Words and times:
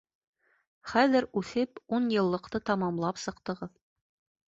Хәҙер 0.93 1.27
үҫеп, 1.43 1.83
ун 1.99 2.09
йыллыҡты 2.17 2.65
тамамлап 2.73 3.25
сыҡтығыҙ. 3.29 3.81